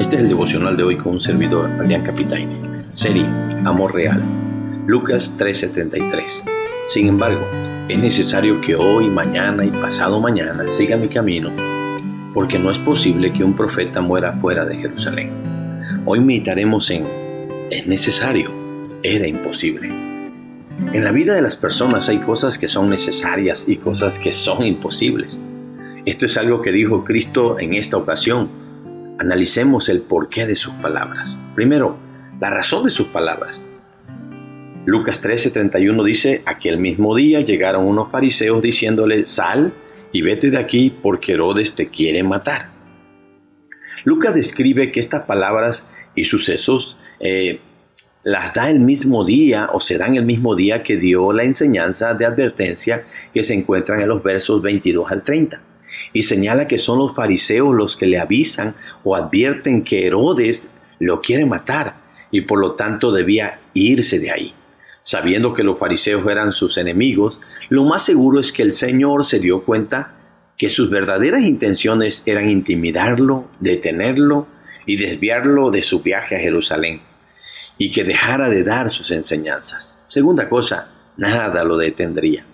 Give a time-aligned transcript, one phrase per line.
[0.00, 2.84] Este es el devocional de hoy con un servidor, Adrián Capitaine.
[2.94, 3.26] Serie
[3.64, 4.22] Amor Real.
[4.86, 6.44] Lucas 13:33.
[6.88, 7.44] Sin embargo,
[7.88, 11.50] es necesario que hoy, mañana y pasado mañana siga mi camino,
[12.32, 15.32] porque no es posible que un profeta muera fuera de Jerusalén.
[16.04, 17.04] Hoy meditaremos en
[17.68, 18.52] es necesario,
[19.02, 19.88] era imposible.
[20.92, 24.64] En la vida de las personas hay cosas que son necesarias y cosas que son
[24.64, 25.40] imposibles.
[26.06, 28.57] Esto es algo que dijo Cristo en esta ocasión.
[29.18, 31.36] Analicemos el porqué de sus palabras.
[31.56, 31.98] Primero,
[32.40, 33.62] la razón de sus palabras.
[34.86, 39.72] Lucas 13:31 dice, aquel mismo día llegaron unos fariseos diciéndole, sal
[40.12, 42.70] y vete de aquí porque Herodes te quiere matar.
[44.04, 47.60] Lucas describe que estas palabras y sucesos eh,
[48.22, 52.14] las da el mismo día o se dan el mismo día que dio la enseñanza
[52.14, 53.04] de advertencia
[53.34, 55.67] que se encuentran en los versos 22 al 30
[56.12, 60.68] y señala que son los fariseos los que le avisan o advierten que Herodes
[60.98, 61.96] lo quiere matar
[62.30, 64.54] y por lo tanto debía irse de ahí.
[65.02, 67.40] Sabiendo que los fariseos eran sus enemigos,
[67.70, 70.14] lo más seguro es que el Señor se dio cuenta
[70.58, 74.46] que sus verdaderas intenciones eran intimidarlo, detenerlo
[74.84, 77.00] y desviarlo de su viaje a Jerusalén,
[77.78, 79.96] y que dejara de dar sus enseñanzas.
[80.08, 82.44] Segunda cosa, nada lo detendría.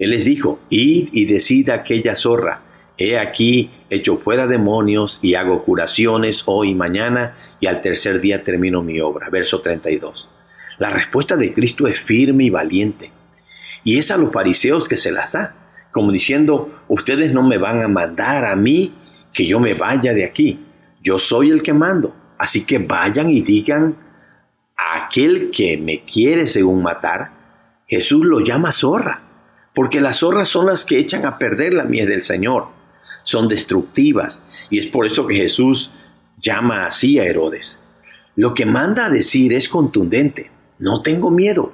[0.00, 2.62] Él les dijo, id y decid a aquella zorra,
[2.96, 8.42] he aquí hecho fuera demonios y hago curaciones hoy y mañana y al tercer día
[8.42, 9.28] termino mi obra.
[9.28, 10.26] Verso 32.
[10.78, 13.12] La respuesta de Cristo es firme y valiente.
[13.84, 15.54] Y es a los fariseos que se las da,
[15.90, 18.94] como diciendo, ustedes no me van a mandar a mí
[19.34, 20.64] que yo me vaya de aquí.
[21.02, 22.16] Yo soy el que mando.
[22.38, 23.96] Así que vayan y digan
[24.78, 27.32] a aquel que me quiere según matar,
[27.86, 29.29] Jesús lo llama zorra
[29.74, 32.68] porque las zorras son las que echan a perder la miel del Señor,
[33.22, 35.92] son destructivas, y es por eso que Jesús
[36.38, 37.78] llama así a Herodes.
[38.36, 41.72] Lo que manda a decir es contundente, no tengo miedo,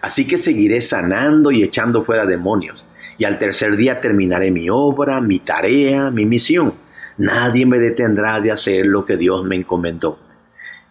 [0.00, 2.84] así que seguiré sanando y echando fuera demonios,
[3.18, 6.74] y al tercer día terminaré mi obra, mi tarea, mi misión.
[7.18, 10.18] Nadie me detendrá de hacer lo que Dios me encomendó.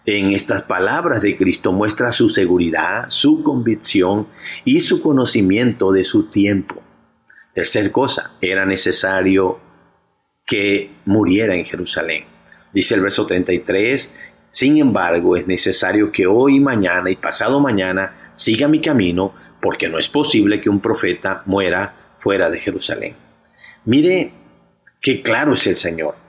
[0.07, 4.27] En estas palabras de Cristo muestra su seguridad, su convicción
[4.63, 6.83] y su conocimiento de su tiempo.
[7.55, 9.59] Tercer cosa, era necesario
[10.45, 12.25] que muriera en Jerusalén.
[12.71, 14.13] Dice el verso 33,
[14.51, 19.97] sin embargo, es necesario que hoy, mañana y pasado mañana siga mi camino, porque no
[19.97, 23.15] es posible que un profeta muera fuera de Jerusalén.
[23.85, 24.33] Mire
[25.01, 26.24] qué claro es el Señor.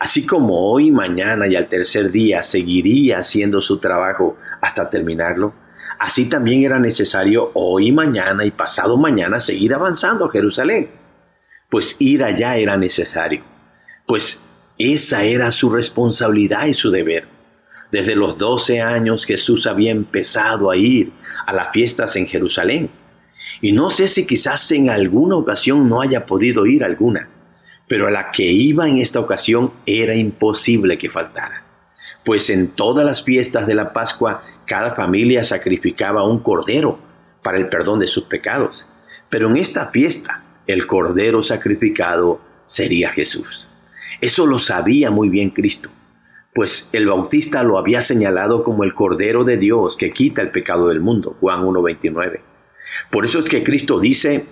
[0.00, 5.52] Así como hoy, mañana y al tercer día seguiría haciendo su trabajo hasta terminarlo,
[5.98, 10.88] así también era necesario hoy, mañana y pasado mañana seguir avanzando a Jerusalén.
[11.68, 13.44] Pues ir allá era necesario,
[14.06, 14.46] pues
[14.78, 17.28] esa era su responsabilidad y su deber.
[17.92, 21.12] Desde los 12 años Jesús había empezado a ir
[21.44, 22.90] a las fiestas en Jerusalén.
[23.60, 27.28] Y no sé si quizás en alguna ocasión no haya podido ir alguna
[27.90, 31.64] pero a la que iba en esta ocasión era imposible que faltara.
[32.24, 37.00] Pues en todas las fiestas de la Pascua cada familia sacrificaba un cordero
[37.42, 38.86] para el perdón de sus pecados.
[39.28, 43.66] Pero en esta fiesta el cordero sacrificado sería Jesús.
[44.20, 45.90] Eso lo sabía muy bien Cristo,
[46.54, 50.86] pues el bautista lo había señalado como el cordero de Dios que quita el pecado
[50.86, 52.38] del mundo, Juan 1.29.
[53.10, 54.46] Por eso es que Cristo dice,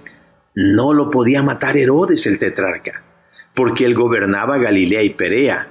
[0.56, 3.05] no lo podía matar Herodes el tetrarca,
[3.58, 5.69] porque él gobernaba Galilea y Perea,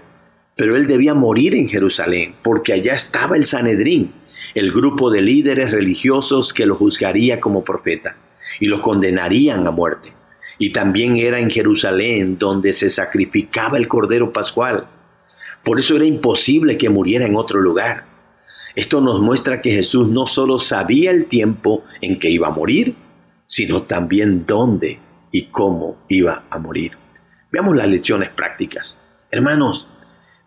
[0.58, 4.12] pero él debía morir en Jerusalén, porque allá estaba el Sanedrín,
[4.56, 8.18] el grupo de líderes religiosos que lo juzgaría como profeta
[8.60, 10.12] y lo condenarían a muerte.
[10.60, 14.88] Y también era en Jerusalén donde se sacrificaba el Cordero Pascual.
[15.64, 18.04] Por eso era imposible que muriera en otro lugar.
[18.76, 22.96] Esto nos muestra que Jesús no solo sabía el tiempo en que iba a morir,
[23.46, 25.00] sino también dónde
[25.32, 27.07] y cómo iba a morir.
[27.58, 29.00] Veamos las lecciones prácticas.
[29.32, 29.88] Hermanos,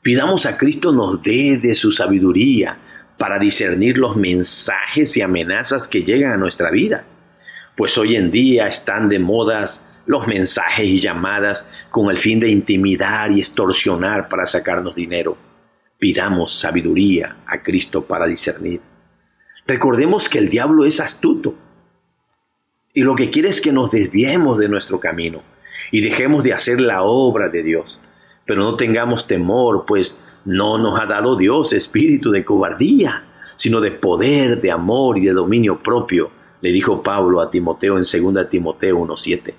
[0.00, 2.78] pidamos a Cristo nos dé de su sabiduría
[3.18, 7.04] para discernir los mensajes y amenazas que llegan a nuestra vida.
[7.76, 12.48] Pues hoy en día están de modas los mensajes y llamadas con el fin de
[12.48, 15.36] intimidar y extorsionar para sacarnos dinero.
[15.98, 18.82] Pidamos sabiduría a Cristo para discernir.
[19.66, 21.56] Recordemos que el diablo es astuto
[22.94, 25.42] y lo que quiere es que nos desviemos de nuestro camino
[25.90, 28.00] y dejemos de hacer la obra de Dios.
[28.46, 33.24] Pero no tengamos temor, pues no nos ha dado Dios espíritu de cobardía,
[33.56, 36.30] sino de poder, de amor y de dominio propio,
[36.60, 39.54] le dijo Pablo a Timoteo en 2 Timoteo 1.7.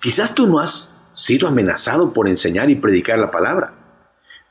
[0.00, 3.74] Quizás tú no has sido amenazado por enseñar y predicar la palabra,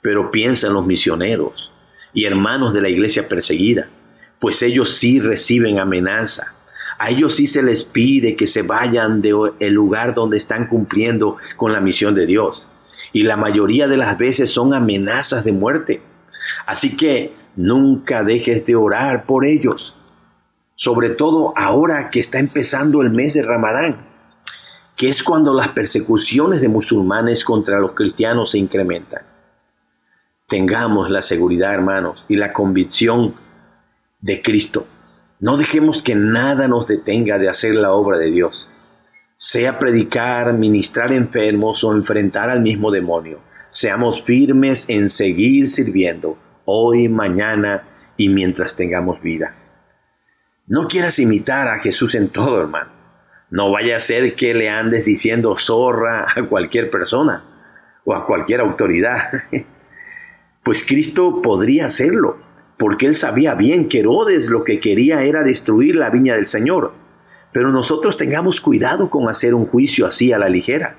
[0.02, 1.72] pero piensa en los misioneros
[2.14, 3.90] y hermanos de la iglesia perseguida,
[4.40, 6.56] pues ellos sí reciben amenaza.
[7.02, 11.74] A ellos sí se les pide que se vayan del lugar donde están cumpliendo con
[11.74, 12.68] la misión de Dios.
[13.12, 16.04] Y la mayoría de las veces son amenazas de muerte.
[16.68, 19.96] Así que nunca dejes de orar por ellos.
[20.76, 24.06] Sobre todo ahora que está empezando el mes de Ramadán,
[24.96, 29.24] que es cuando las persecuciones de musulmanes contra los cristianos se incrementan.
[30.48, 33.34] Tengamos la seguridad, hermanos, y la convicción
[34.20, 34.86] de Cristo.
[35.42, 38.70] No dejemos que nada nos detenga de hacer la obra de Dios,
[39.36, 43.40] sea predicar, ministrar enfermos o enfrentar al mismo demonio.
[43.72, 49.56] Seamos firmes en seguir sirviendo hoy, mañana y mientras tengamos vida.
[50.68, 52.92] No quieras imitar a Jesús en todo, hermano.
[53.50, 58.62] No vaya a ser que le andes diciendo zorra a cualquier persona o a cualquier
[58.62, 59.24] autoridad.
[60.64, 62.38] Pues Cristo podría hacerlo,
[62.82, 66.94] porque él sabía bien que Herodes lo que quería era destruir la viña del Señor.
[67.52, 70.96] Pero nosotros tengamos cuidado con hacer un juicio así a la ligera.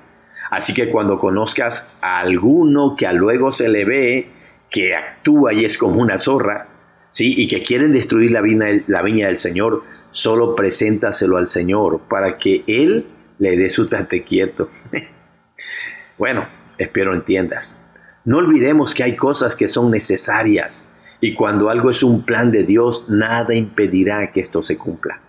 [0.49, 4.29] Así que cuando conozcas a alguno que a luego se le ve
[4.69, 6.69] que actúa y es como una zorra,
[7.11, 7.33] ¿sí?
[7.35, 12.37] y que quieren destruir la viña, la viña del Señor, solo preséntaselo al Señor para
[12.37, 13.07] que Él
[13.39, 14.69] le dé su tate quieto.
[16.17, 16.47] bueno,
[16.77, 17.81] espero entiendas.
[18.23, 20.85] No olvidemos que hay cosas que son necesarias
[21.21, 25.21] y cuando algo es un plan de Dios, nada impedirá que esto se cumpla.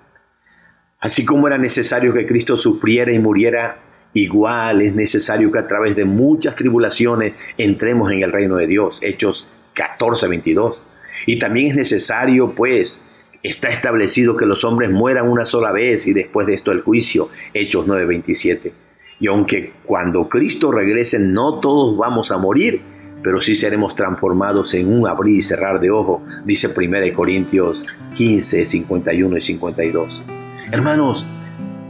[1.01, 3.79] Así como era necesario que Cristo sufriera y muriera,
[4.15, 9.01] igual es necesario que a través de muchas tribulaciones entremos en el reino de Dios.
[9.03, 10.83] Hechos 14, 22.
[11.27, 13.03] Y también es necesario, pues,
[13.43, 17.29] está establecido que los hombres mueran una sola vez y después de esto el juicio.
[17.53, 18.73] Hechos 9, 27.
[19.21, 22.81] Y aunque cuando Cristo regrese no todos vamos a morir,
[23.25, 28.67] pero sí seremos transformados en un abrir y cerrar de ojo, dice 1 Corintios 15,
[28.67, 30.23] 51 y 52.
[30.71, 31.27] Hermanos,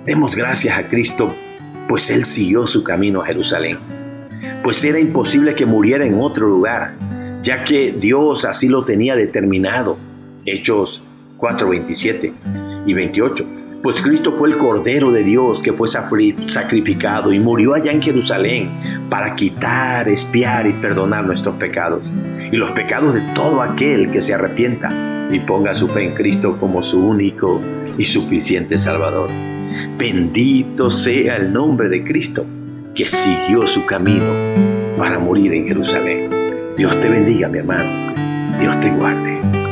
[0.07, 1.35] demos gracias a Cristo,
[1.89, 3.79] pues Él siguió su camino a Jerusalén.
[4.63, 6.95] Pues era imposible que muriera en otro lugar,
[7.43, 9.99] ya que Dios así lo tenía determinado.
[10.47, 11.03] Hechos
[11.39, 12.33] 4, 27
[12.87, 17.93] y 28 pues Cristo fue el Cordero de Dios que fue sacrificado y murió allá
[17.93, 18.71] en Jerusalén
[19.11, 22.11] para quitar, espiar y perdonar nuestros pecados
[22.51, 26.57] y los pecados de todo aquel que se arrepienta y ponga su fe en Cristo
[26.59, 27.61] como su único
[27.99, 29.29] y suficiente Salvador.
[29.99, 32.47] Bendito sea el nombre de Cristo
[32.95, 34.33] que siguió su camino
[34.97, 36.31] para morir en Jerusalén.
[36.75, 38.15] Dios te bendiga, mi hermano.
[38.59, 39.64] Dios te guarde.